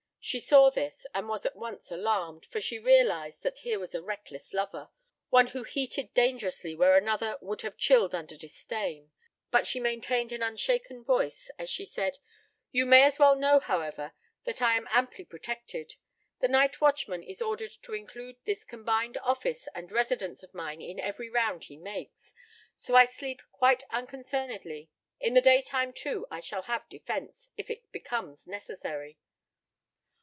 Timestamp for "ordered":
17.41-17.71